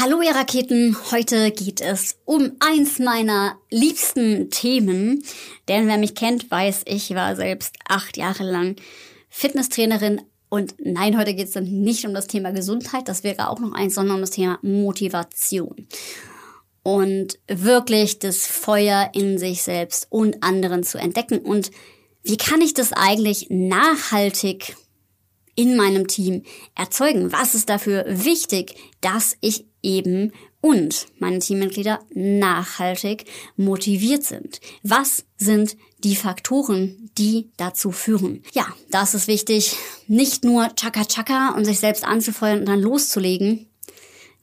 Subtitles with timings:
[0.00, 5.24] Hallo ihr Raketen, heute geht es um eins meiner liebsten Themen,
[5.66, 8.76] denn wer mich kennt, weiß, ich war selbst acht Jahre lang
[9.28, 13.58] Fitnesstrainerin und nein, heute geht es dann nicht um das Thema Gesundheit, das wäre auch
[13.58, 15.88] noch eins, sondern um das Thema Motivation.
[16.84, 21.40] Und wirklich das Feuer in sich selbst und anderen zu entdecken.
[21.40, 21.72] Und
[22.22, 24.76] wie kann ich das eigentlich nachhaltig
[25.56, 26.44] in meinem Team
[26.76, 27.32] erzeugen?
[27.32, 33.24] Was ist dafür wichtig, dass ich eben und meine Teammitglieder nachhaltig
[33.56, 34.60] motiviert sind?
[34.82, 38.42] Was sind die Faktoren, die dazu führen?
[38.52, 39.76] Ja, das ist wichtig,
[40.06, 43.68] nicht nur Chaka Chaka und sich selbst anzufeuern und dann loszulegen,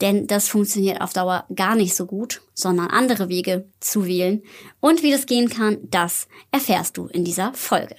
[0.01, 4.43] denn das funktioniert auf Dauer gar nicht so gut, sondern andere Wege zu wählen.
[4.79, 7.95] Und wie das gehen kann, das erfährst du in dieser Folge.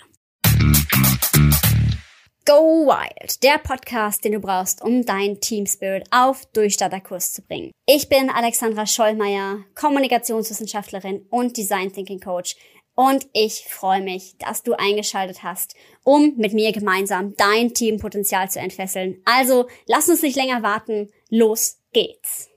[2.48, 7.73] Go Wild, der Podcast, den du brauchst, um dein Team Spirit auf Durchstarterkurs zu bringen.
[7.87, 12.54] Ich bin Alexandra Schollmeier, Kommunikationswissenschaftlerin und Design Thinking Coach
[12.95, 18.60] und ich freue mich, dass du eingeschaltet hast, um mit mir gemeinsam dein Teampotenzial zu
[18.60, 19.21] entfesseln.
[19.24, 22.49] Also lass uns nicht länger warten, los geht's.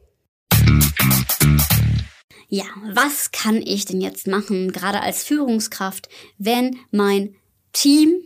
[2.47, 7.35] Ja, was kann ich denn jetzt machen, gerade als Führungskraft, wenn mein
[7.73, 8.21] Team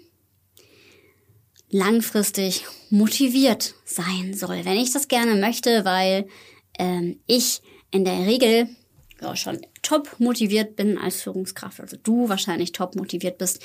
[1.74, 4.64] langfristig motiviert sein soll.
[4.64, 6.28] Wenn ich das gerne möchte, weil
[6.78, 8.70] ähm, ich in der Regel
[9.22, 13.62] ja, schon top motiviert bin als Führungskraft, also du wahrscheinlich top motiviert bist.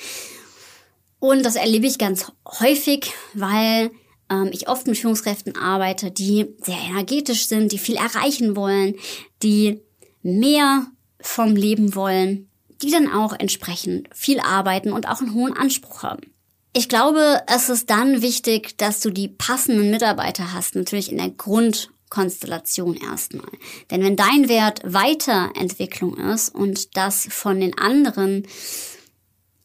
[1.19, 3.91] Und das erlebe ich ganz häufig, weil
[4.29, 8.95] ähm, ich oft mit Führungskräften arbeite, die sehr energetisch sind, die viel erreichen wollen,
[9.43, 9.81] die
[10.23, 10.87] mehr
[11.21, 12.49] vom Leben wollen,
[12.81, 16.33] die dann auch entsprechend viel arbeiten und auch einen hohen Anspruch haben.
[16.71, 21.31] Ich glaube, es ist dann wichtig, dass du die passenden Mitarbeiter hast, natürlich in der
[21.31, 23.49] Grundkonstellation erstmal.
[23.89, 28.47] Denn wenn dein Wert Weiterentwicklung ist und das von den anderen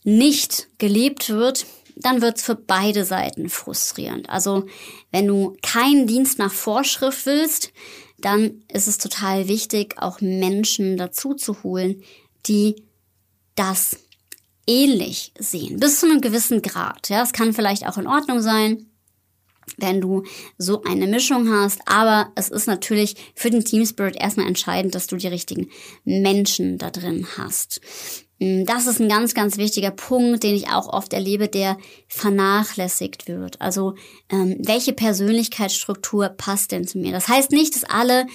[0.03, 1.67] nicht gelebt wird,
[1.97, 4.29] dann wird's für beide Seiten frustrierend.
[4.31, 4.67] Also
[5.13, 7.71] wenn du keinen Dienst nach Vorschrift willst,
[8.19, 12.03] dann ist es total wichtig, auch Menschen dazu zu holen,
[12.47, 12.77] die
[13.55, 13.97] das
[14.67, 17.09] ähnlich sehen, bis zu einem gewissen Grad.
[17.09, 18.87] Ja, es kann vielleicht auch in Ordnung sein,
[19.79, 20.25] wenn du
[20.59, 25.07] so eine Mischung hast, aber es ist natürlich für den Team Spirit erstmal entscheidend, dass
[25.07, 25.71] du die richtigen
[26.05, 27.81] Menschen da drin hast.
[28.39, 33.29] Mm, das ist ein ganz, ganz wichtiger Punkt, den ich auch oft erlebe, der vernachlässigt
[33.29, 33.61] wird.
[33.61, 33.95] Also
[34.31, 37.13] ähm, welche Persönlichkeitsstruktur passt denn zu mir?
[37.13, 38.27] Das heißt nicht, dass alle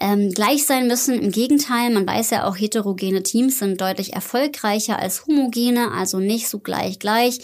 [0.00, 1.20] ähm, gleich sein müssen.
[1.20, 6.48] Im Gegenteil, man weiß ja auch, heterogene Teams sind deutlich erfolgreicher als homogene, also nicht
[6.48, 7.40] so gleich gleich,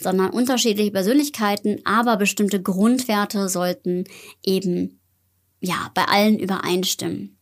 [0.00, 4.04] sondern unterschiedliche Persönlichkeiten, aber bestimmte Grundwerte sollten
[4.44, 5.00] eben
[5.60, 7.38] ja bei allen übereinstimmen.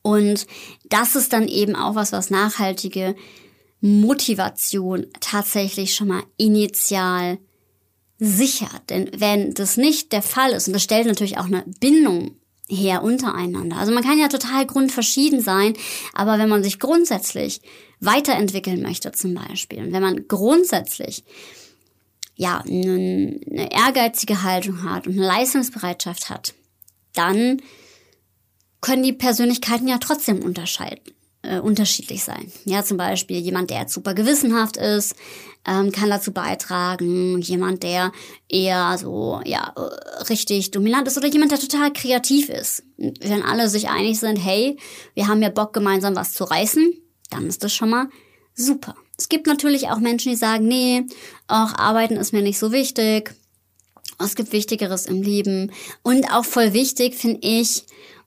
[0.00, 0.46] Und
[0.88, 3.14] das ist dann eben auch was, was nachhaltige
[3.80, 7.38] Motivation tatsächlich schon mal initial
[8.18, 8.90] sichert.
[8.90, 12.36] Denn wenn das nicht der Fall ist, und das stellt natürlich auch eine Bindung
[12.68, 13.76] her untereinander.
[13.76, 15.74] Also man kann ja total grundverschieden sein,
[16.14, 17.60] aber wenn man sich grundsätzlich
[18.00, 21.24] weiterentwickeln möchte zum Beispiel und wenn man grundsätzlich
[22.34, 26.54] ja eine, eine ehrgeizige Haltung hat und eine Leistungsbereitschaft hat,
[27.14, 27.60] dann
[28.80, 31.12] können die Persönlichkeiten ja trotzdem unterscheiden
[31.42, 32.50] äh, unterschiedlich sein.
[32.64, 35.14] Ja, zum Beispiel jemand, der super gewissenhaft ist,
[35.66, 37.40] ähm, kann dazu beitragen.
[37.40, 38.12] Jemand, der
[38.48, 42.84] eher so, ja, äh, richtig dominant ist oder jemand, der total kreativ ist.
[42.96, 44.76] Wenn alle sich einig sind, hey,
[45.14, 46.92] wir haben ja Bock, gemeinsam was zu reißen,
[47.30, 48.08] dann ist das schon mal
[48.54, 48.94] super.
[49.18, 51.04] Es gibt natürlich auch Menschen, die sagen, nee,
[51.48, 53.34] auch Arbeiten ist mir nicht so wichtig.
[54.18, 55.72] Es gibt Wichtigeres im Leben.
[56.02, 57.84] Und auch voll wichtig finde ich,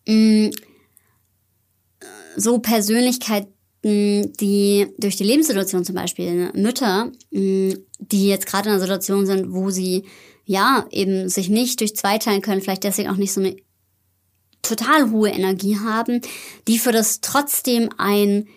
[0.08, 0.52] mh, mm,
[2.36, 3.52] so Persönlichkeiten,
[3.84, 9.54] die durch die Lebenssituation zum Beispiel ne, Mütter, die jetzt gerade in einer Situation sind,
[9.54, 10.06] wo sie
[10.46, 13.56] ja eben sich nicht durch zweiteilen können, vielleicht deswegen auch nicht so eine
[14.62, 16.22] total hohe Energie haben,
[16.68, 18.48] die für das trotzdem ein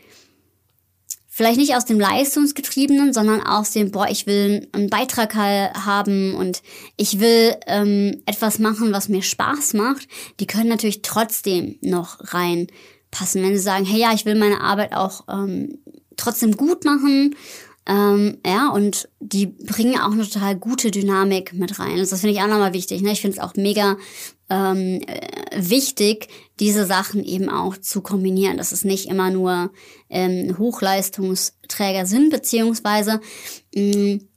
[1.39, 6.63] vielleicht nicht aus dem Leistungsgetriebenen, sondern aus dem, boah, ich will einen Beitrag haben und
[6.97, 10.09] ich will ähm, etwas machen, was mir Spaß macht,
[10.41, 12.67] die können natürlich trotzdem noch rein
[13.11, 13.43] passen.
[13.43, 15.79] Wenn sie sagen, hey ja, ich will meine Arbeit auch ähm,
[16.17, 17.35] trotzdem gut machen,
[17.89, 21.99] ähm, ja, und die bringen auch eine total gute Dynamik mit rein.
[21.99, 23.01] Also das finde ich auch nochmal wichtig.
[23.01, 23.13] Ne?
[23.13, 23.97] Ich finde es auch mega
[24.51, 25.21] ähm, äh,
[25.57, 26.29] wichtig,
[26.61, 28.59] diese Sachen eben auch zu kombinieren.
[28.59, 29.73] Dass es nicht immer nur
[30.11, 33.21] ähm, Hochleistungsträger sind, beziehungsweise
[33.75, 34.29] mh, mm,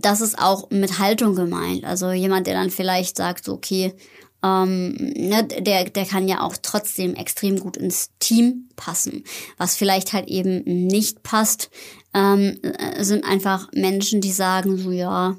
[0.00, 1.84] das ist auch mit Haltung gemeint.
[1.84, 3.94] Also jemand, der dann vielleicht sagt, okay,
[4.42, 9.24] ähm, ne, der, der kann ja auch trotzdem extrem gut ins Team passen.
[9.56, 11.70] Was vielleicht halt eben nicht passt,
[12.14, 15.36] ähm, äh, sind einfach Menschen, die sagen so, ja,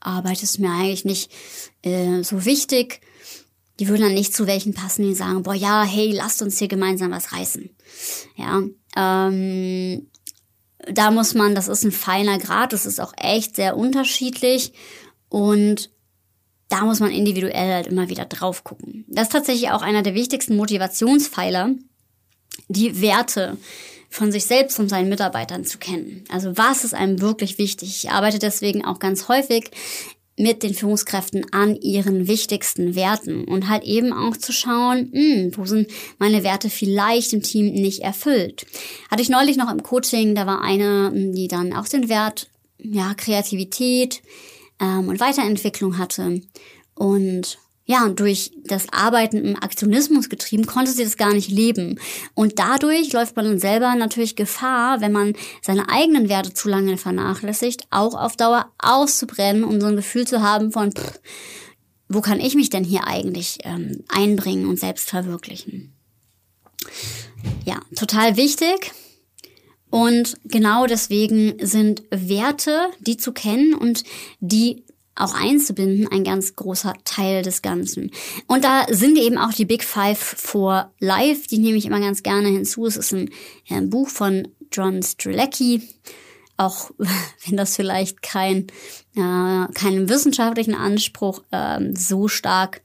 [0.00, 1.30] Arbeit ist mir eigentlich nicht
[1.82, 3.00] äh, so wichtig.
[3.80, 6.68] Die würden dann nicht zu welchen passen, die sagen, boah, ja, hey, lasst uns hier
[6.68, 7.70] gemeinsam was reißen.
[8.36, 8.62] Ja,
[8.96, 10.10] ähm,
[10.92, 14.72] da muss man, das ist ein feiner Grad, das ist auch echt sehr unterschiedlich
[15.28, 15.90] und
[16.68, 19.04] da muss man individuell halt immer wieder drauf gucken.
[19.08, 21.70] Das ist tatsächlich auch einer der wichtigsten Motivationspfeiler,
[22.68, 23.56] die Werte
[24.10, 26.24] von sich selbst und seinen Mitarbeitern zu kennen.
[26.30, 28.04] Also was ist einem wirklich wichtig?
[28.04, 29.70] Ich arbeite deswegen auch ganz häufig
[30.36, 35.56] mit den Führungskräften an ihren wichtigsten Werten und halt eben auch zu schauen, mh, hm,
[35.56, 35.88] wo sind
[36.18, 38.66] meine Werte vielleicht im Team nicht erfüllt.
[39.10, 43.14] Hatte ich neulich noch im Coaching, da war eine, die dann auch den Wert, ja,
[43.14, 44.22] Kreativität
[44.80, 46.42] ähm, und Weiterentwicklung hatte
[46.94, 52.00] und ja, durch das Arbeiten im Aktionismus getrieben, konnte sie das gar nicht leben.
[52.32, 56.96] Und dadurch läuft man dann selber natürlich Gefahr, wenn man seine eigenen Werte zu lange
[56.96, 61.20] vernachlässigt, auch auf Dauer auszubrennen und so ein Gefühl zu haben von, pff,
[62.08, 65.92] wo kann ich mich denn hier eigentlich ähm, einbringen und selbst verwirklichen?
[67.66, 68.92] Ja, total wichtig.
[69.94, 74.02] Und genau deswegen sind Werte, die zu kennen und
[74.40, 74.82] die
[75.14, 78.10] auch einzubinden, ein ganz großer Teil des Ganzen.
[78.48, 82.24] Und da sind eben auch die Big Five for Life, die nehme ich immer ganz
[82.24, 82.86] gerne hinzu.
[82.86, 83.30] Es ist ein,
[83.70, 85.82] ein Buch von John Strelecki,
[86.56, 86.90] auch
[87.46, 88.66] wenn das vielleicht kein,
[89.14, 92.82] äh, keinen wissenschaftlichen Anspruch äh, so stark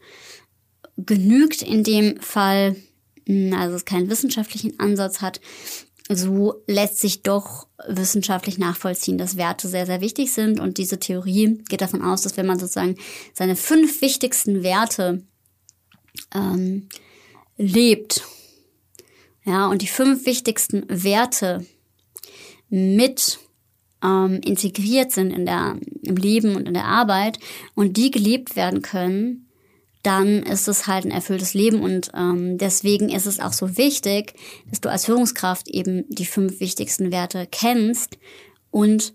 [0.95, 2.75] genügt in dem Fall,
[3.25, 5.41] hm, also es keinen wissenschaftlichen Ansatz hat,
[6.11, 10.59] so lässt sich doch wissenschaftlich nachvollziehen, dass Werte sehr, sehr wichtig sind.
[10.59, 12.95] Und diese Theorie geht davon aus, dass wenn man sozusagen
[13.33, 15.23] seine fünf wichtigsten Werte
[16.33, 16.89] ähm,
[17.57, 18.23] lebt,
[19.45, 21.65] ja, und die fünf wichtigsten Werte
[22.69, 23.39] mit
[24.03, 27.39] ähm, integriert sind in der, im Leben und in der Arbeit
[27.75, 29.48] und die gelebt werden können,
[30.03, 34.33] dann ist es halt ein erfülltes Leben und ähm, deswegen ist es auch so wichtig,
[34.69, 38.17] dass du als Führungskraft eben die fünf wichtigsten Werte kennst
[38.71, 39.13] und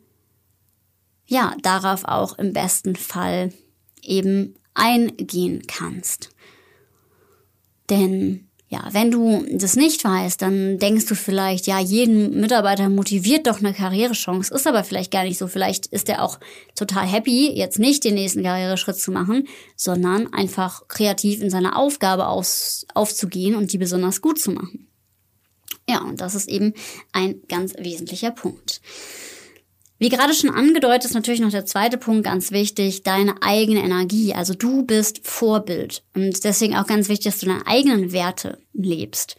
[1.27, 3.53] ja, darauf auch im besten Fall
[4.03, 6.31] eben eingehen kannst.
[7.89, 13.47] Denn ja, wenn du das nicht weißt, dann denkst du vielleicht, ja, jeden Mitarbeiter motiviert
[13.47, 14.53] doch eine Karrierechance.
[14.53, 15.47] Ist aber vielleicht gar nicht so.
[15.47, 16.41] Vielleicht ist er auch
[16.75, 19.47] total happy, jetzt nicht den nächsten Karriereschritt zu machen,
[19.77, 24.89] sondern einfach kreativ in seiner Aufgabe aus, aufzugehen und die besonders gut zu machen.
[25.89, 26.73] Ja, und das ist eben
[27.13, 28.81] ein ganz wesentlicher Punkt.
[30.05, 34.35] Wie gerade schon angedeutet, ist natürlich noch der zweite Punkt ganz wichtig, deine eigene Energie.
[34.35, 36.03] Also du bist Vorbild.
[36.15, 39.39] Und deswegen auch ganz wichtig, dass du deine eigenen Werte lebst.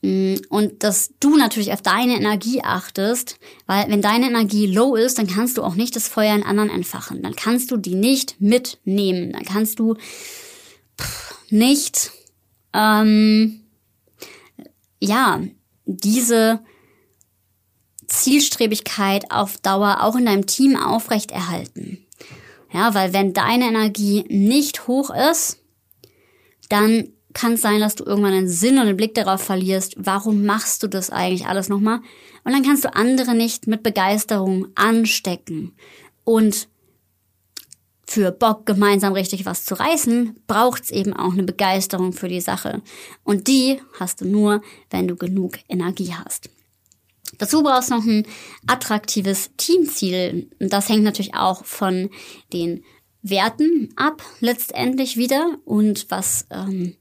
[0.00, 5.18] Mm, und dass du natürlich auf deine Energie achtest, weil wenn deine Energie low ist,
[5.18, 7.20] dann kannst du auch nicht das Feuer in anderen entfachen.
[7.20, 9.32] Dann kannst du die nicht mitnehmen.
[9.32, 9.94] Dann kannst du
[11.50, 12.12] nicht,
[12.72, 13.60] ähm,
[15.00, 15.42] ja,
[15.84, 16.60] diese
[18.08, 22.04] Zielstrebigkeit auf Dauer auch in deinem Team aufrechterhalten.
[22.72, 25.58] Ja, weil wenn deine Energie nicht hoch ist,
[26.68, 30.44] dann kann es sein, dass du irgendwann den Sinn und den Blick darauf verlierst, warum
[30.44, 32.00] machst du das eigentlich alles nochmal?
[32.44, 35.76] Und dann kannst du andere nicht mit Begeisterung anstecken.
[36.24, 36.68] Und
[38.06, 42.82] für Bock gemeinsam richtig was zu reißen, braucht's eben auch eine Begeisterung für die Sache.
[43.22, 46.48] Und die hast du nur, wenn du genug Energie hast.
[47.38, 48.26] Dazu brauchst du noch ein
[48.66, 50.50] attraktives Teamziel.
[50.58, 52.10] Das hängt natürlich auch von
[52.52, 52.84] den
[53.22, 56.96] Werten ab, letztendlich wieder, und was ähm,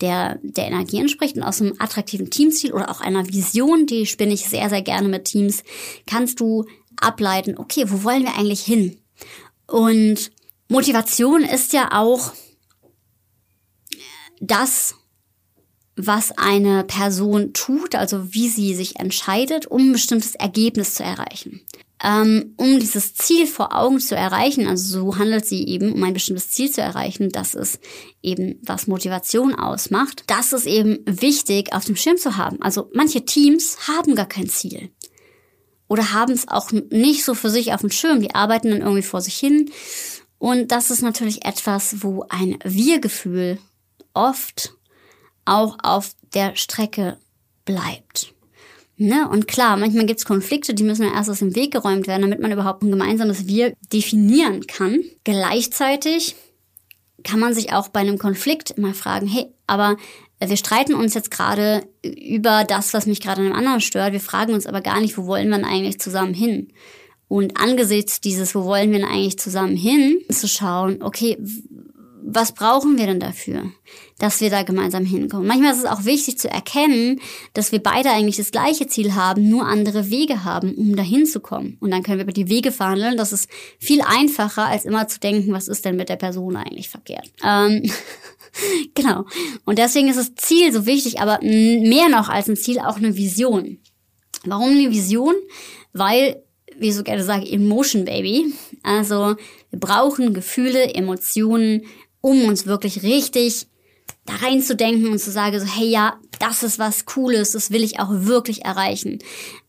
[0.00, 1.36] der, der Energie entspricht.
[1.36, 5.08] Und aus einem attraktiven Teamziel oder auch einer Vision, die spinne ich sehr, sehr gerne
[5.08, 5.62] mit Teams,
[6.06, 6.64] kannst du
[7.00, 9.00] ableiten, okay, wo wollen wir eigentlich hin?
[9.66, 10.30] Und
[10.68, 12.32] Motivation ist ja auch
[14.40, 14.94] das,
[16.06, 21.62] was eine Person tut, also wie sie sich entscheidet, um ein bestimmtes Ergebnis zu erreichen.
[22.02, 26.14] Ähm, um dieses Ziel vor Augen zu erreichen, also so handelt sie eben, um ein
[26.14, 27.78] bestimmtes Ziel zu erreichen, das ist
[28.22, 30.24] eben, was Motivation ausmacht.
[30.26, 32.62] Das ist eben wichtig auf dem Schirm zu haben.
[32.62, 34.90] Also manche Teams haben gar kein Ziel.
[35.88, 38.20] Oder haben es auch nicht so für sich auf dem Schirm.
[38.20, 39.70] Die arbeiten dann irgendwie vor sich hin.
[40.38, 43.58] Und das ist natürlich etwas, wo ein Wir-Gefühl
[44.14, 44.74] oft
[45.50, 47.18] auch auf der Strecke
[47.64, 48.32] bleibt.
[48.96, 49.28] Ne?
[49.28, 52.40] Und klar, manchmal gibt es Konflikte, die müssen erst aus dem Weg geräumt werden, damit
[52.40, 55.00] man überhaupt ein gemeinsames Wir definieren kann.
[55.24, 56.36] Gleichzeitig
[57.24, 59.96] kann man sich auch bei einem Konflikt immer fragen, hey, aber
[60.38, 64.12] wir streiten uns jetzt gerade über das, was mich gerade an einem anderen stört.
[64.12, 66.68] Wir fragen uns aber gar nicht, wo wollen wir denn eigentlich zusammen hin?
[67.28, 71.38] Und angesichts dieses, wo wollen wir denn eigentlich zusammen hin, zu schauen, okay,
[72.22, 73.64] was brauchen wir denn dafür,
[74.18, 75.46] dass wir da gemeinsam hinkommen?
[75.46, 77.20] Manchmal ist es auch wichtig zu erkennen,
[77.54, 81.40] dass wir beide eigentlich das gleiche Ziel haben, nur andere Wege haben, um dahin zu
[81.40, 81.76] kommen.
[81.80, 83.16] Und dann können wir über die Wege verhandeln.
[83.16, 83.48] Das ist
[83.78, 87.30] viel einfacher, als immer zu denken, was ist denn mit der Person eigentlich verkehrt.
[87.44, 87.90] Ähm,
[88.94, 89.24] genau.
[89.64, 93.16] Und deswegen ist das Ziel so wichtig, aber mehr noch als ein Ziel auch eine
[93.16, 93.78] Vision.
[94.44, 95.34] Warum eine Vision?
[95.92, 96.42] Weil
[96.80, 98.52] wie ich so gerne sage, Emotion Baby.
[98.82, 99.36] Also
[99.70, 101.82] wir brauchen Gefühle, Emotionen,
[102.20, 103.66] um uns wirklich richtig
[104.26, 108.00] da reinzudenken und zu sagen, so, hey ja, das ist was Cooles, das will ich
[108.00, 109.18] auch wirklich erreichen.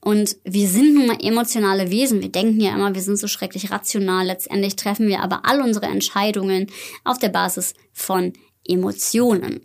[0.01, 2.22] Und wir sind nun mal emotionale Wesen.
[2.22, 4.25] Wir denken ja immer, wir sind so schrecklich rational.
[4.25, 6.67] Letztendlich treffen wir aber all unsere Entscheidungen
[7.03, 8.34] auf der Basis von
[8.67, 9.62] Emotionen.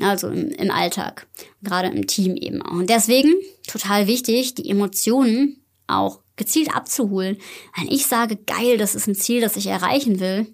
[0.00, 1.26] Also im, im Alltag,
[1.62, 2.72] gerade im Team eben auch.
[2.72, 3.32] Und deswegen
[3.66, 7.38] total wichtig, die Emotionen auch gezielt abzuholen.
[7.76, 10.53] Wenn ich sage, geil, das ist ein Ziel, das ich erreichen will,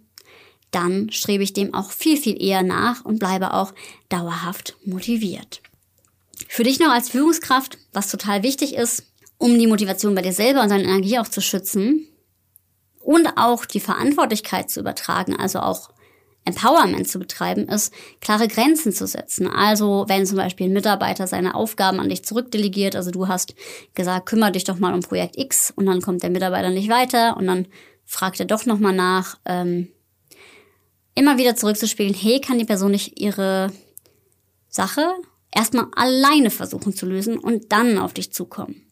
[0.70, 3.72] dann strebe ich dem auch viel, viel eher nach und bleibe auch
[4.08, 5.62] dauerhaft motiviert.
[6.48, 9.04] Für dich noch als Führungskraft, was total wichtig ist,
[9.38, 12.06] um die Motivation bei dir selber und deine Energie auch zu schützen
[13.00, 15.90] und auch die Verantwortlichkeit zu übertragen, also auch
[16.44, 19.46] Empowerment zu betreiben, ist, klare Grenzen zu setzen.
[19.46, 23.54] Also wenn zum Beispiel ein Mitarbeiter seine Aufgaben an dich zurückdelegiert, also du hast
[23.94, 27.36] gesagt, kümmere dich doch mal um Projekt X und dann kommt der Mitarbeiter nicht weiter
[27.36, 27.66] und dann
[28.06, 29.88] fragt er doch nochmal nach, ähm,
[31.20, 33.70] immer wieder zurückzuspielen, hey, kann die Person nicht ihre
[34.70, 35.06] Sache
[35.54, 38.86] erstmal alleine versuchen zu lösen und dann auf dich zukommen.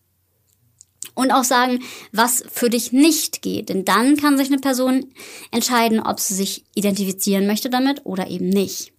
[1.14, 1.82] Und auch sagen,
[2.12, 3.70] was für dich nicht geht.
[3.70, 5.06] Denn dann kann sich eine Person
[5.50, 8.92] entscheiden, ob sie sich identifizieren möchte damit oder eben nicht.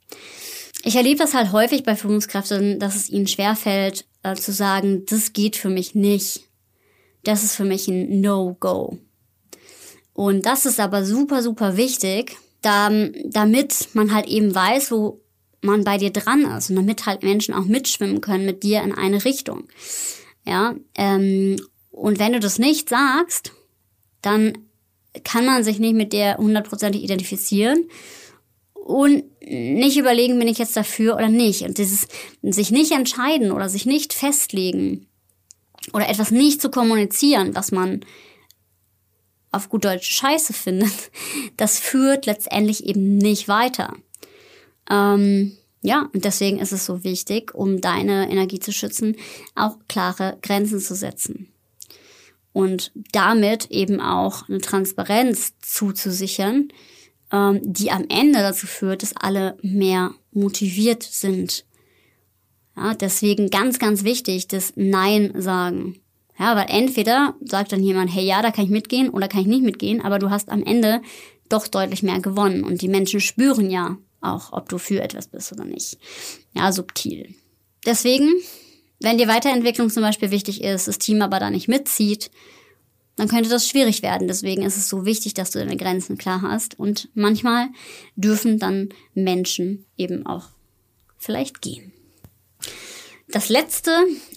[0.84, 5.34] Ich erlebe das halt häufig bei Führungskräften, dass es ihnen schwerfällt, äh, zu sagen, das
[5.34, 6.42] geht für mich nicht.
[7.24, 8.98] Das ist für mich ein No-Go.
[10.14, 12.90] Und das ist aber super, super wichtig, da,
[13.26, 15.22] damit man halt eben weiß, wo
[15.62, 18.94] man bei dir dran ist und damit halt Menschen auch mitschwimmen können mit dir in
[18.94, 19.68] eine Richtung.
[20.46, 21.58] Ja, ähm,
[21.92, 23.52] und wenn du das nicht sagst,
[24.22, 24.58] dann
[25.24, 27.90] kann man sich nicht mit der hundertprozentig identifizieren
[28.74, 31.64] und nicht überlegen, bin ich jetzt dafür oder nicht.
[31.64, 32.08] Und dieses
[32.42, 35.08] sich nicht entscheiden oder sich nicht festlegen
[35.94, 38.02] oder etwas nicht zu kommunizieren, was man
[39.52, 41.12] auf gut Deutsch Scheiße findet,
[41.58, 43.96] das führt letztendlich eben nicht weiter.
[44.90, 49.16] Ähm, ja, und deswegen ist es so wichtig, um deine Energie zu schützen,
[49.56, 51.52] auch klare Grenzen zu setzen
[52.52, 56.70] und damit eben auch eine Transparenz zuzusichern,
[57.32, 61.66] ähm, die am Ende dazu führt, dass alle mehr motiviert sind.
[62.76, 66.00] Ja, deswegen ganz, ganz wichtig, das Nein sagen.
[66.40, 69.48] Ja, weil entweder sagt dann jemand, hey, ja, da kann ich mitgehen oder kann ich
[69.48, 71.02] nicht mitgehen, aber du hast am Ende
[71.50, 75.52] doch deutlich mehr gewonnen und die Menschen spüren ja auch, ob du für etwas bist
[75.52, 75.98] oder nicht.
[76.54, 77.36] Ja, subtil.
[77.86, 78.30] Deswegen
[79.02, 82.32] wenn dir Weiterentwicklung zum Beispiel wichtig ist, das Team aber da nicht mitzieht,
[83.16, 84.28] dann könnte das schwierig werden.
[84.28, 86.78] Deswegen ist es so wichtig, dass du deine Grenzen klar hast.
[86.78, 87.68] Und manchmal
[88.16, 90.50] dürfen dann Menschen eben auch
[91.18, 91.94] vielleicht gehen.
[93.30, 93.92] Das letzte,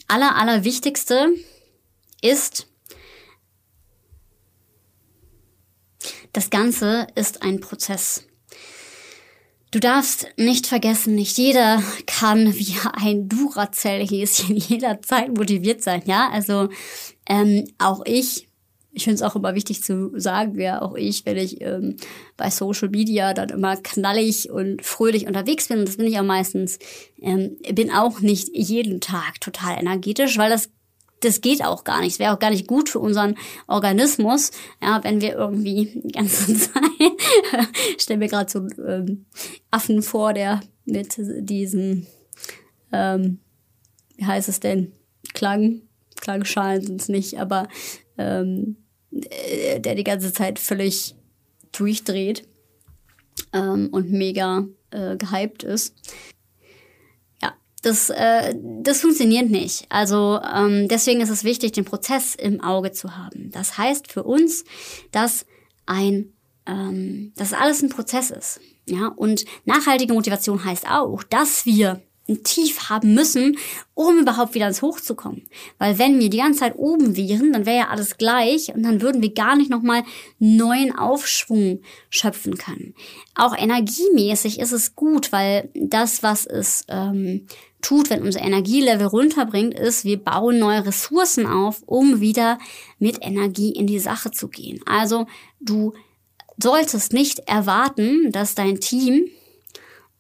[0.09, 1.33] aller, aller wichtigste
[2.23, 2.67] ist,
[6.33, 8.27] das Ganze ist ein Prozess.
[9.71, 16.29] Du darfst nicht vergessen, nicht jeder kann wie ein Duracell-Häschen jederzeit motiviert sein, ja?
[16.31, 16.69] Also
[17.27, 18.49] ähm, auch ich,
[18.93, 21.97] ich finde es auch immer wichtig zu sagen, ja, auch ich, wenn ich ähm,
[22.37, 26.79] bei Social Media dann immer knallig und fröhlich unterwegs bin, das bin ich auch meistens,
[27.23, 30.69] ähm, bin auch nicht jeden Tag total energetisch, weil das
[31.25, 32.15] das geht auch gar nicht.
[32.15, 33.37] Es wäre auch gar nicht gut für unseren
[33.67, 34.51] Organismus,
[34.83, 36.83] ja, wenn wir irgendwie die ganze Zeit,
[37.99, 39.27] stell mir gerade so ähm,
[39.71, 42.07] Affen vor, der mit diesen,
[42.93, 43.39] ähm,
[44.17, 44.93] wie heißt es denn,
[45.33, 45.83] Klang,
[46.21, 47.69] Klangschalen sind es nicht, aber
[48.19, 48.77] ähm,
[49.11, 51.15] äh, der die ganze Zeit völlig
[51.73, 52.47] durchdreht
[53.53, 55.95] ähm, und mega äh, gehypt ist
[57.83, 59.87] das, äh, das funktioniert nicht.
[59.89, 63.51] Also ähm, deswegen ist es wichtig, den Prozess im Auge zu haben.
[63.51, 64.65] Das heißt für uns,
[65.11, 65.45] dass
[65.85, 66.33] ein,
[66.67, 68.61] ähm, dass alles ein Prozess ist.
[68.89, 73.59] Ja, und nachhaltige Motivation heißt auch, dass wir ein Tief haben müssen,
[73.95, 75.43] um überhaupt wieder ins Hoch zu kommen.
[75.79, 79.03] Weil wenn wir die ganze Zeit oben wären, dann wäre ja alles gleich und dann
[79.03, 80.05] würden wir gar nicht nochmal
[80.39, 82.95] neuen Aufschwung schöpfen können.
[83.35, 87.47] Auch energiemäßig ist es gut, weil das, was es ähm,
[87.83, 92.59] tut, wenn unser Energielevel runterbringt, ist, wir bauen neue Ressourcen auf, um wieder
[92.99, 94.81] mit Energie in die Sache zu gehen.
[94.87, 95.27] Also
[95.61, 95.93] du
[96.57, 99.27] solltest nicht erwarten, dass dein Team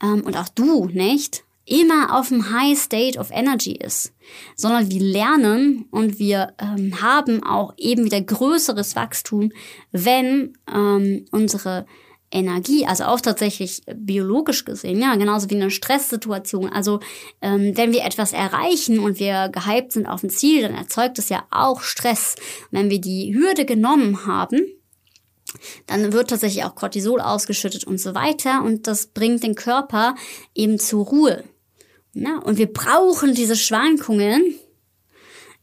[0.02, 4.12] ähm, und auch du nicht immer auf dem High State of Energy ist,
[4.56, 9.52] sondern wir lernen und wir ähm, haben auch eben wieder größeres Wachstum,
[9.92, 11.86] wenn ähm, unsere
[12.32, 16.70] Energie, also auch tatsächlich biologisch gesehen, ja, genauso wie eine Stresssituation.
[16.70, 17.00] Also
[17.40, 21.28] ähm, wenn wir etwas erreichen und wir gehypt sind auf ein Ziel, dann erzeugt es
[21.28, 22.36] ja auch Stress.
[22.70, 24.60] wenn wir die Hürde genommen haben,
[25.86, 30.14] dann wird tatsächlich auch Cortisol ausgeschüttet und so weiter und das bringt den Körper
[30.54, 31.44] eben zur Ruhe.
[32.14, 34.54] Na, und wir brauchen diese Schwankungen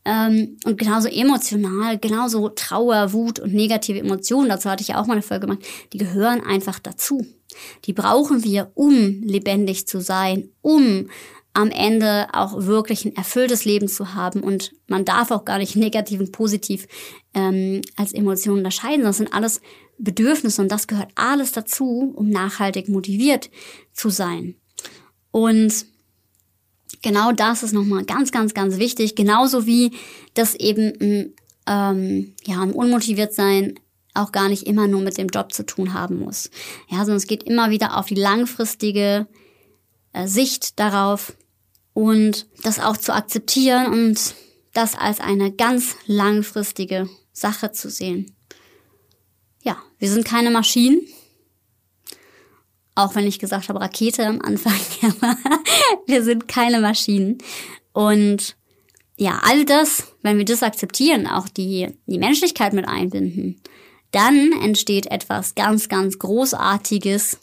[0.10, 5.06] ähm, und genauso emotional, genauso Trauer, Wut und negative Emotionen, dazu hatte ich ja auch
[5.06, 5.64] mal eine Folge gemacht,
[5.94, 7.28] die gehören einfach dazu.
[7.86, 11.10] Die brauchen wir, um lebendig zu sein, um
[11.54, 14.42] am Ende auch wirklich ein erfülltes Leben zu haben.
[14.42, 16.88] Und man darf auch gar nicht negativ und positiv
[17.36, 19.06] ähm, als Emotionen unterscheiden.
[19.06, 19.62] Das sind alles
[20.00, 23.52] Bedürfnisse und das gehört alles dazu, um nachhaltig motiviert
[23.94, 24.56] zu sein.
[25.30, 25.86] Und
[27.02, 29.16] genau das ist nochmal ganz, ganz, ganz wichtig.
[29.16, 29.92] Genauso wie
[30.34, 31.34] das eben
[31.68, 33.80] ähm, ja, ein unmotiviert sein
[34.14, 36.50] auch gar nicht immer nur mit dem Job zu tun haben muss.
[36.90, 39.28] Ja, sondern es geht immer wieder auf die langfristige
[40.14, 41.34] äh, Sicht darauf
[41.94, 44.36] und das auch zu akzeptieren und
[44.74, 48.36] das als eine ganz langfristige Sache zu sehen.
[49.64, 51.02] Ja, wir sind keine Maschinen.
[53.00, 54.74] Auch wenn ich gesagt habe, Rakete am Anfang,
[56.06, 57.38] wir sind keine Maschinen.
[57.94, 58.58] Und
[59.16, 63.62] ja, all das, wenn wir das akzeptieren, auch die, die Menschlichkeit mit einbinden,
[64.12, 67.40] dann entsteht etwas ganz, ganz Großartiges.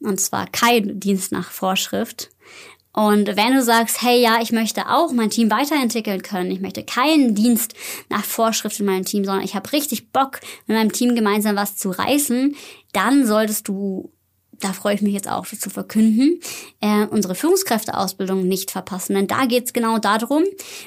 [0.00, 2.30] Und zwar kein Dienst nach Vorschrift.
[2.92, 6.82] Und wenn du sagst, hey, ja, ich möchte auch mein Team weiterentwickeln können, ich möchte
[6.82, 7.74] keinen Dienst
[8.08, 11.76] nach Vorschrift in meinem Team, sondern ich habe richtig Bock, mit meinem Team gemeinsam was
[11.76, 12.56] zu reißen,
[12.92, 14.10] dann solltest du
[14.62, 16.40] da freue ich mich jetzt auch zu verkünden,
[16.80, 19.14] äh, unsere Führungskräfteausbildung nicht verpassen.
[19.14, 20.44] Denn da geht es genau darum,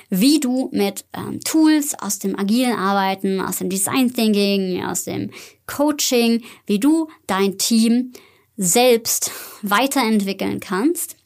[0.09, 5.31] wie du mit ähm, Tools aus dem agilen Arbeiten, aus dem Design Thinking, aus dem
[5.67, 8.13] Coaching, wie du dein Team
[8.57, 11.17] selbst weiterentwickeln kannst.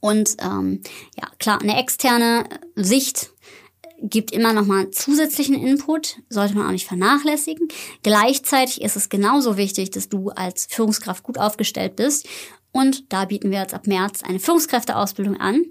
[0.00, 0.82] Und ähm,
[1.16, 3.30] ja, klar, eine externe Sicht
[4.02, 7.68] gibt immer noch mal zusätzlichen Input, sollte man auch nicht vernachlässigen.
[8.02, 12.26] Gleichzeitig ist es genauso wichtig, dass du als Führungskraft gut aufgestellt bist.
[12.72, 15.64] Und da bieten wir jetzt ab März eine Führungskräfteausbildung an.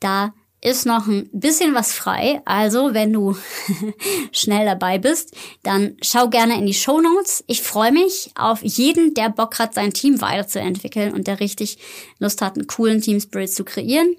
[0.00, 2.42] Da ist noch ein bisschen was frei.
[2.44, 3.36] Also, wenn du
[4.32, 7.44] schnell dabei bist, dann schau gerne in die Show Notes.
[7.46, 11.78] Ich freue mich auf jeden, der Bock hat, sein Team weiterzuentwickeln und der richtig
[12.18, 14.16] Lust hat, einen coolen Team Spirit zu kreieren.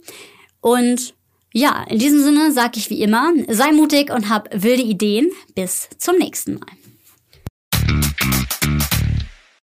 [0.62, 1.13] Und
[1.54, 5.30] ja, in diesem Sinne sage ich wie immer, sei mutig und hab wilde Ideen.
[5.54, 6.68] Bis zum nächsten Mal.